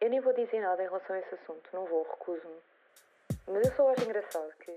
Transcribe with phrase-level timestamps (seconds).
[0.00, 2.56] Eu nem vou dizer nada em relação a esse assunto, não vou, recuso-me.
[3.46, 4.72] Mas eu só acho engraçado que.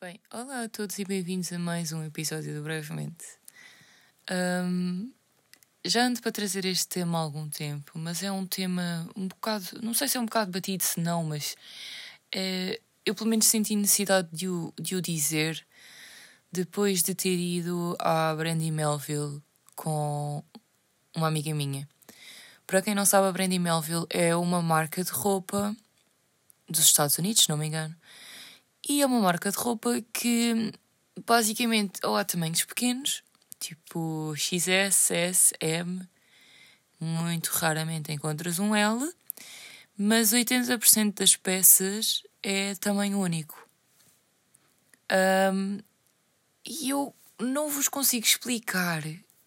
[0.00, 3.26] Bem, olá a todos e bem-vindos a mais um episódio do Brevemente.
[4.30, 5.12] Um,
[5.84, 9.82] já ando para trazer este tema há algum tempo, mas é um tema um bocado,
[9.82, 11.56] não sei se é um bocado batido, se não, mas
[12.32, 15.66] é, eu pelo menos senti necessidade de o, de o dizer
[16.54, 19.42] depois de ter ido à Brandy Melville
[19.74, 20.42] com
[21.14, 21.88] uma amiga minha.
[22.64, 25.74] Para quem não sabe, a Brandy Melville é uma marca de roupa
[26.68, 27.94] dos Estados Unidos, se não me engano.
[28.88, 30.72] E é uma marca de roupa que
[31.26, 33.24] basicamente ou há tamanhos pequenos,
[33.58, 36.08] tipo XS, S, M,
[37.00, 39.12] muito raramente encontras um L,
[39.98, 43.68] mas 80% das peças é tamanho único.
[45.52, 45.80] Um,
[46.66, 49.02] e eu não vos consigo explicar.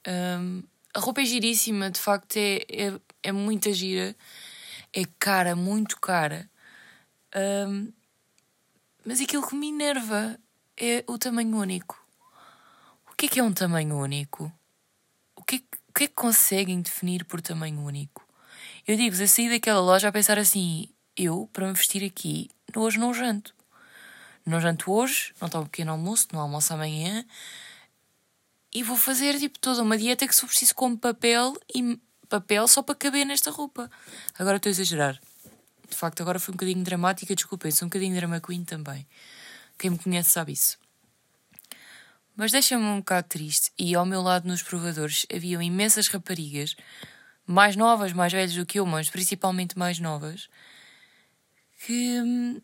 [0.07, 0.63] Um,
[0.93, 4.15] a roupa é giríssima, de facto é, é, é muita gira,
[4.93, 6.49] é cara, muito cara.
[7.35, 7.91] Um,
[9.05, 10.39] mas aquilo que me enerva
[10.75, 11.97] é o tamanho único.
[13.11, 14.51] O que é que é um tamanho único?
[15.35, 18.27] O que é, o que, é que conseguem definir por tamanho único?
[18.87, 22.99] Eu digo-vos, eu saí daquela loja a pensar assim: eu, para me vestir aqui, hoje
[22.99, 23.55] não janto.
[24.47, 27.25] Não janto hoje, não tomo pequeno almoço, não almoço amanhã.
[28.73, 32.65] E vou fazer tipo toda uma dieta que se for preciso como papel e papel
[32.65, 33.91] só para caber nesta roupa.
[34.39, 35.19] Agora estou a exagerar.
[35.89, 39.05] De facto, agora foi um bocadinho dramática, desculpem, sou um bocadinho drama queen também.
[39.77, 40.77] Quem me conhece sabe isso.
[42.33, 43.73] Mas deixa-me um bocado triste.
[43.77, 46.73] E ao meu lado nos provadores haviam imensas raparigas
[47.45, 50.49] mais novas, mais velhas do que eu, mas principalmente mais novas,
[51.85, 52.61] que,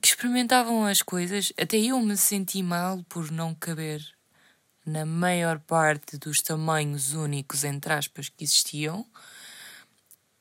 [0.00, 1.52] que experimentavam as coisas.
[1.58, 4.02] Até eu me senti mal por não caber
[4.84, 9.06] na maior parte dos tamanhos únicos, entre aspas, que existiam.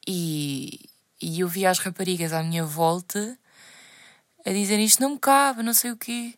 [0.08, 0.90] E,
[1.22, 3.38] e eu via as raparigas à minha volta
[4.46, 6.34] a dizer isto não me cabe, não sei o quê.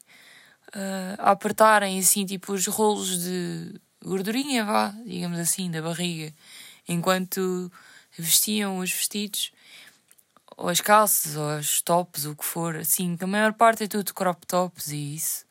[0.67, 6.33] Uh, a apertarem assim, tipo, os rolos de gordurinha, vá, digamos assim, da barriga
[6.87, 7.71] enquanto
[8.17, 9.51] vestiam os vestidos,
[10.57, 13.87] ou as calças, ou os tops, o que for, assim, que a maior parte é
[13.87, 15.45] tudo crop tops e isso.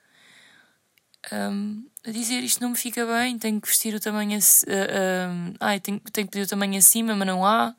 [1.32, 4.38] Um, a dizer isto não me fica bem, tenho que vestir o tamanho.
[4.38, 7.74] Uh, ai, tenho, tenho que pedir o tamanho acima, mas não há.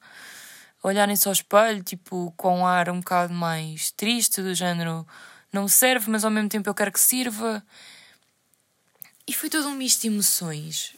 [0.81, 5.06] Olharem-se ao espelho, tipo, com um ar um bocado mais triste, do género
[5.52, 7.63] não serve, mas ao mesmo tempo eu quero que sirva.
[9.28, 10.96] E foi todo um misto de emoções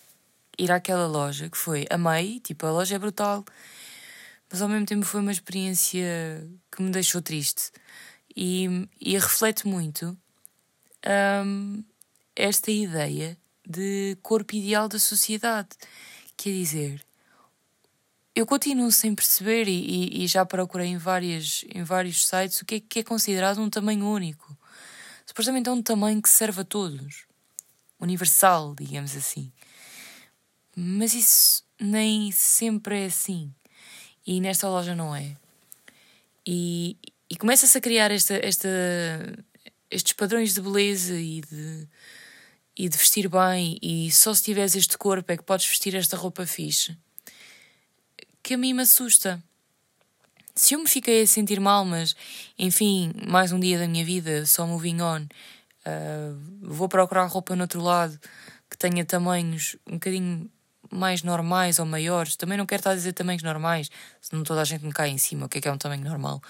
[0.57, 3.45] ir àquela loja, que foi amei, tipo, a loja é brutal,
[4.51, 7.71] mas ao mesmo tempo foi uma experiência que me deixou triste
[8.35, 10.17] e, e reflete muito
[11.45, 11.83] um,
[12.35, 13.37] esta ideia
[13.67, 15.69] de corpo ideal da sociedade.
[16.37, 17.05] Quer dizer,
[18.35, 22.65] eu continuo sem perceber e, e, e, já procurei em, várias, em vários sites o
[22.65, 24.55] que é, que é considerado um tamanho único.
[25.25, 27.25] Supostamente é um tamanho que serve a todos,
[27.99, 29.51] universal, digamos assim.
[30.75, 33.51] Mas isso nem sempre é assim.
[34.27, 35.37] E nesta loja não é.
[36.45, 36.97] E,
[37.29, 38.67] e começa-se a criar esta, esta,
[39.89, 41.87] estes padrões de beleza e de,
[42.77, 43.79] e de vestir bem.
[43.81, 46.97] E só se tiveres este corpo é que podes vestir esta roupa fixe.
[48.43, 49.41] Que a mim me assusta.
[50.53, 52.13] Se eu me fiquei a sentir mal, mas
[52.59, 57.61] enfim, mais um dia da minha vida, só moving on, uh, vou procurar roupa no
[57.61, 58.19] outro lado
[58.69, 60.49] que tenha tamanhos um bocadinho
[60.91, 62.35] mais normais ou maiores.
[62.35, 63.89] Também não quero estar a dizer tamanhos normais,
[64.21, 65.45] senão toda a gente me cai em cima.
[65.45, 66.41] O que é que é um tamanho normal?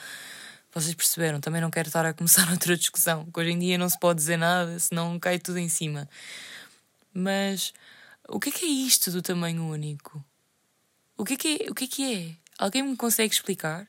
[0.74, 1.40] Vocês perceberam?
[1.40, 4.20] Também não quero estar a começar outra discussão, que hoje em dia não se pode
[4.20, 6.08] dizer nada, senão cai tudo em cima.
[7.14, 7.74] Mas
[8.28, 10.24] o que é que é isto do tamanho único?
[11.18, 11.72] O que é que é?
[11.72, 12.36] O que é, que é?
[12.60, 13.88] Alguém me consegue explicar?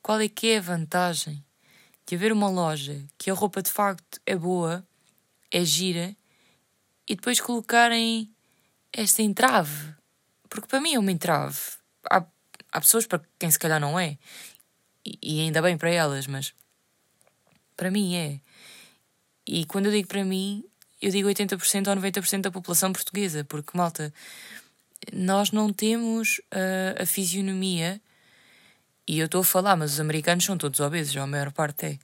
[0.00, 1.44] Qual é que é a vantagem
[2.06, 4.86] de haver uma loja que a roupa de facto é boa,
[5.50, 6.14] é gira,
[7.08, 8.30] e depois colocarem
[8.92, 9.94] esta entrave.
[10.48, 11.58] Porque para mim é uma entrave.
[12.10, 12.24] Há,
[12.72, 14.18] há pessoas para quem se calhar não é.
[15.04, 16.54] E, e ainda bem para elas, mas
[17.76, 18.40] para mim é.
[19.46, 20.64] E quando eu digo para mim,
[21.00, 24.12] eu digo 80% ou 90% da população portuguesa, porque, malta,
[25.12, 28.00] nós não temos uh, a fisionomia,
[29.06, 31.98] e eu estou a falar, mas os americanos são todos obesos, a maior parte é.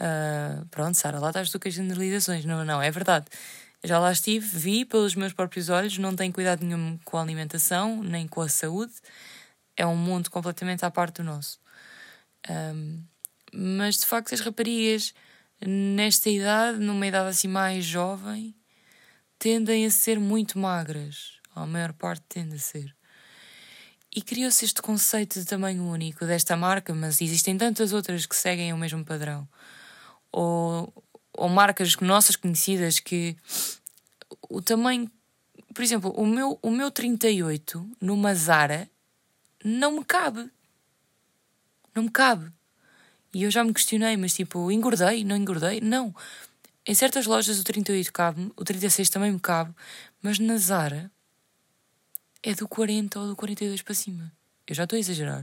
[0.00, 2.44] Uh, pronto, Sara, lá estás tu com as generalizações.
[2.44, 3.26] Não, não, é verdade.
[3.84, 8.02] Já lá estive, vi pelos meus próprios olhos, não tenho cuidado nenhum com a alimentação,
[8.02, 8.94] nem com a saúde.
[9.76, 11.60] É um mundo completamente à parte do nosso.
[12.48, 13.04] Um,
[13.52, 15.12] mas de facto, as raparigas,
[15.60, 18.54] nesta idade, numa idade assim mais jovem,
[19.38, 21.38] tendem a ser muito magras.
[21.54, 22.96] A maior parte tende a ser.
[24.16, 28.72] E criou-se este conceito de tamanho único desta marca, mas existem tantas outras que seguem
[28.72, 29.46] o mesmo padrão.
[30.32, 31.03] Ou,
[31.36, 33.36] ou marcas nossas conhecidas que
[34.48, 35.10] o tamanho.
[35.74, 38.88] Por exemplo, o meu, o meu 38 numa Zara
[39.64, 40.50] não me cabe.
[41.94, 42.50] Não me cabe.
[43.32, 45.24] E eu já me questionei, mas tipo, engordei?
[45.24, 45.80] Não engordei?
[45.80, 46.14] Não.
[46.86, 49.74] Em certas lojas o 38 cabe, o 36 também me cabe,
[50.22, 51.10] mas na Zara
[52.42, 54.30] é do 40 ou do 42 para cima.
[54.66, 55.42] Eu já estou a exagerar.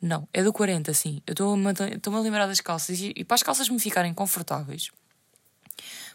[0.00, 1.22] Não, é do 40, sim.
[1.26, 4.90] Eu estou-me a lembrar das calças e, e para as calças me ficarem confortáveis,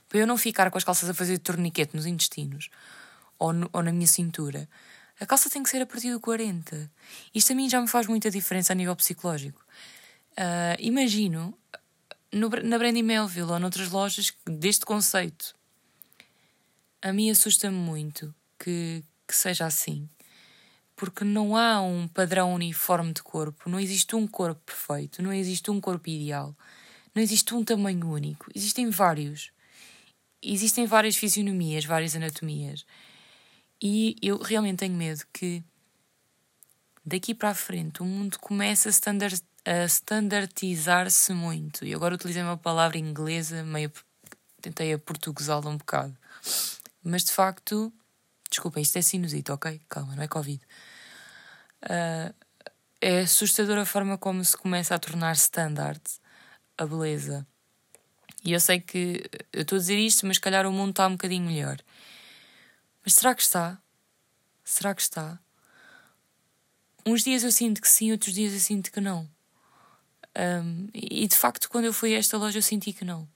[0.10, 2.70] para eu não ficar com as calças a fazer torniquete nos intestinos
[3.40, 4.70] ou, no, ou na minha cintura,
[5.20, 6.92] a calça tem que ser a partir do 40.
[7.34, 9.64] Isto a mim já me faz muita diferença a nível psicológico.
[10.32, 11.58] Uh, imagino
[12.34, 15.56] no, na Brandy Melville ou noutras lojas deste conceito.
[17.02, 20.10] A mim assusta-me muito que, que seja assim.
[20.96, 25.70] Porque não há um padrão uniforme de corpo, não existe um corpo perfeito, não existe
[25.70, 26.56] um corpo ideal,
[27.14, 28.50] não existe um tamanho único.
[28.54, 29.52] Existem vários.
[30.44, 32.86] Existem várias fisionomias, várias anatomias.
[33.82, 35.64] E eu realmente tenho medo que
[37.06, 41.86] daqui para a frente o mundo comece a standardizar a standardizar-se muito.
[41.86, 43.92] E agora utilizei uma palavra inglesa, meio
[44.62, 46.16] tentei a portuguesá-la um bocado.
[47.04, 47.92] Mas de facto,
[48.50, 49.82] desculpem, isto é sinusite, ok?
[49.90, 50.62] Calma, não é Covid.
[51.84, 52.34] Uh,
[53.02, 56.02] é assustadora a forma como se começa a tornar standard
[56.78, 57.46] a beleza.
[58.44, 61.14] E eu sei que eu estou a dizer isto, mas calhar o mundo está um
[61.14, 61.78] bocadinho melhor.
[63.04, 63.78] Mas será que está?
[64.64, 65.40] Será que está?
[67.06, 69.30] Uns dias eu sinto que sim, outros dias eu sinto que não.
[70.36, 73.28] Um, e de facto, quando eu fui a esta loja, eu senti que não.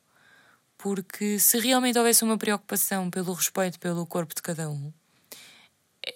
[0.78, 4.92] Porque se realmente houvesse uma preocupação pelo respeito pelo corpo de cada um,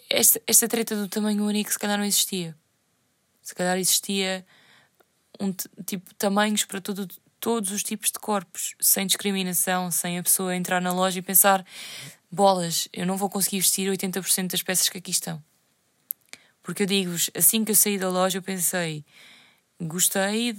[0.10, 2.56] esta, esta treta do tamanho único se calhar não existia.
[3.42, 4.46] Se calhar existia
[5.40, 5.52] um
[5.86, 7.08] tipo tamanhos para todo,
[7.42, 11.66] todos os tipos de corpos, sem discriminação, sem a pessoa entrar na loja e pensar:
[12.32, 15.44] bolas, eu não vou conseguir vestir 80% das peças que aqui estão.
[16.64, 19.04] Porque eu digo-vos, assim que eu saí da loja, eu pensei:
[19.82, 20.54] Gostei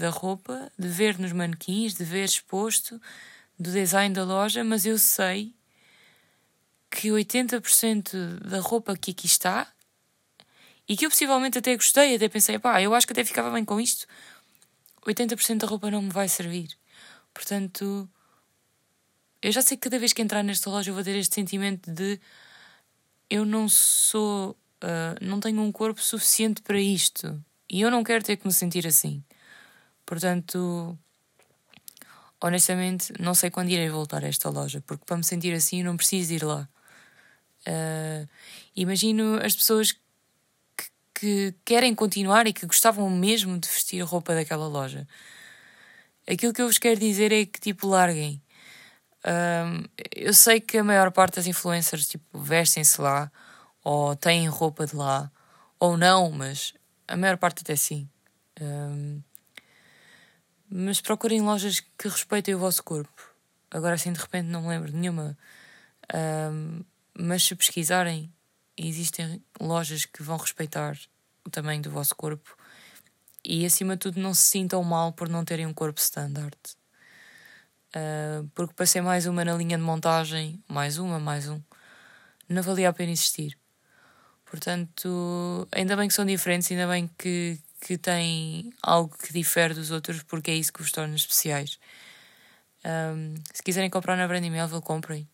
[0.00, 3.00] da roupa, de ver nos manequins, de ver exposto,
[3.58, 5.54] do design da loja, mas eu sei
[6.90, 9.68] que 80% da roupa que aqui está
[10.88, 13.64] e que eu possivelmente até gostei, até pensei, pá, eu acho que até ficava bem
[13.64, 14.06] com isto,
[15.06, 16.68] 80% da roupa não me vai servir.
[17.32, 18.08] Portanto,
[19.42, 21.90] eu já sei que cada vez que entrar nesta loja eu vou ter este sentimento
[21.90, 22.18] de
[23.28, 24.52] eu não sou,
[24.82, 27.42] uh, não tenho um corpo suficiente para isto.
[27.68, 29.22] E eu não quero ter que me sentir assim.
[30.06, 30.98] Portanto,
[32.40, 35.84] honestamente, não sei quando irei voltar a esta loja, porque para me sentir assim eu
[35.84, 36.68] não preciso ir lá.
[37.66, 38.28] Uh,
[38.76, 39.94] imagino as pessoas
[41.14, 45.06] que, que, querem continuar e que gostavam mesmo de vestir a roupa daquela loja.
[46.28, 48.42] Aquilo que eu vos quero dizer é que, tipo, larguem.
[49.24, 53.30] Uh, eu sei que a maior parte das influencers, tipo, vestem-se lá,
[53.82, 55.30] ou têm roupa de lá,
[55.78, 56.74] ou não, mas
[57.06, 58.08] a maior parte até sim.
[58.60, 59.22] Um,
[60.68, 63.34] mas procurem lojas que respeitem o vosso corpo.
[63.70, 65.36] Agora assim de repente não me lembro de nenhuma.
[66.14, 66.82] Um,
[67.14, 68.32] mas se pesquisarem,
[68.76, 70.98] existem lojas que vão respeitar
[71.44, 72.56] o tamanho do vosso corpo
[73.44, 76.56] e acima de tudo não se sintam mal por não terem um corpo standard.
[77.94, 81.60] Uh, porque para ser mais uma na linha de montagem, mais uma, mais um,
[82.48, 83.56] não valia a pena existir.
[84.44, 89.90] Portanto, ainda bem que são diferentes, ainda bem que, que têm algo que difere dos
[89.90, 91.78] outros, porque é isso que vos torna especiais.
[92.84, 95.28] Um, se quiserem comprar na Brandy Melville, comprem.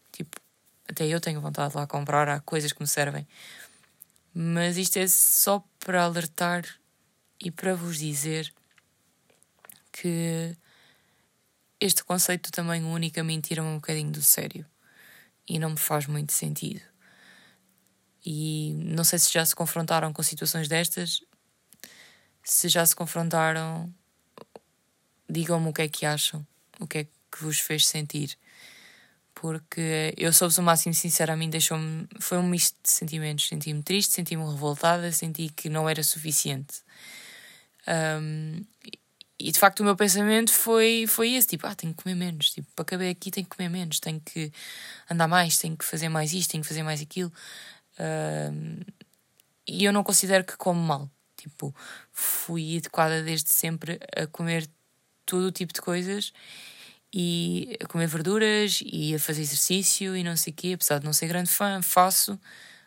[0.91, 3.25] Até eu tenho vontade de lá comprar, há coisas que me servem.
[4.35, 6.65] Mas isto é só para alertar
[7.41, 8.53] e para vos dizer
[9.93, 10.57] que
[11.81, 14.67] este conceito do tamanho único a mim tira-me um bocadinho do sério
[15.49, 16.83] e não me faz muito sentido.
[18.27, 21.21] E não sei se já se confrontaram com situações destas.
[22.43, 23.95] Se já se confrontaram,
[25.29, 26.45] digam-me o que é que acham,
[26.81, 28.37] o que é que vos fez sentir.
[29.41, 32.07] Porque eu sou-vos o máximo sincera, a mim deixou-me.
[32.19, 33.49] Foi um misto de sentimentos.
[33.49, 36.83] Senti-me triste, senti-me revoltada, senti que não era suficiente.
[37.89, 38.63] Um,
[39.39, 42.51] e de facto o meu pensamento foi, foi esse: tipo, ah, tenho que comer menos.
[42.51, 44.53] Tipo, para caber aqui tenho que comer menos, tenho que
[45.11, 47.33] andar mais, tenho que fazer mais isto, tenho que fazer mais aquilo.
[47.99, 48.85] Uh,
[49.67, 51.11] e eu não considero que como mal.
[51.39, 51.75] Tipo,
[52.13, 54.69] fui educada desde sempre a comer
[55.25, 56.31] todo o tipo de coisas
[57.13, 61.05] e a comer verduras e a fazer exercício e não sei o quê, apesar de
[61.05, 62.39] não ser grande fã, faço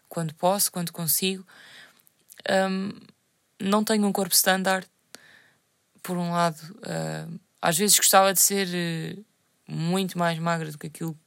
[0.07, 1.45] quando posso, quando consigo.
[2.49, 2.91] Um,
[3.59, 4.87] não tenho um corpo standard,
[6.03, 6.59] por um lado.
[6.79, 9.25] Uh, às vezes gostava de ser uh,
[9.67, 11.17] muito mais magra do que aquilo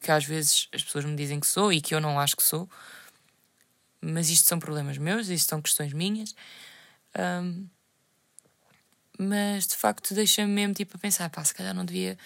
[0.00, 2.42] que às vezes as pessoas me dizem que sou e que eu não acho que
[2.42, 2.68] sou.
[4.00, 6.34] Mas isto são problemas meus, isto são questões minhas.
[7.16, 7.66] Um,
[9.18, 12.18] mas de facto deixa-me mesmo tipo a pensar, pá, se calhar não devia,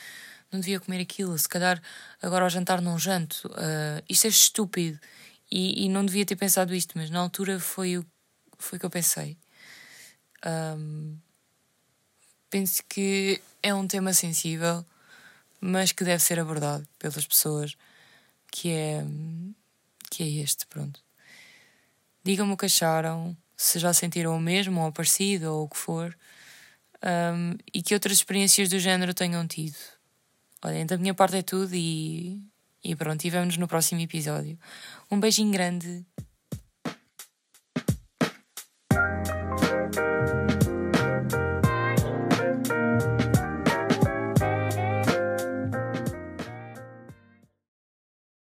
[0.50, 1.80] não devia comer aquilo, se calhar
[2.23, 3.49] agora ao jantar não janto.
[3.49, 4.99] Uh, isto é estúpido
[5.50, 8.07] e, e, não devia ter pensado isto, mas na altura foi o
[8.59, 9.37] foi que eu pensei.
[10.45, 11.16] Um,
[12.50, 14.85] penso que é um tema sensível,
[15.61, 17.76] mas que deve ser abordado pelas pessoas,
[18.50, 19.04] que é
[20.11, 21.00] que é este, pronto.
[22.25, 26.16] Digam-me o que acharam, se já sentiram o mesmo ou parecido ou o que for
[27.05, 29.76] um, e que outras experiências do género tenham tido.
[30.64, 32.43] Olhem, da minha parte é tudo e,
[32.83, 34.59] e pronto, e vemos no próximo episódio.
[35.11, 36.05] Um beijinho grande.